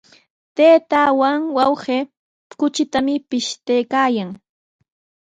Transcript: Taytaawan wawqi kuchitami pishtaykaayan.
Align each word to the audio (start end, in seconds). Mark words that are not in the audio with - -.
Taytaawan 0.55 1.39
wawqi 1.55 1.97
kuchitami 2.59 3.13
pishtaykaayan. 3.29 4.29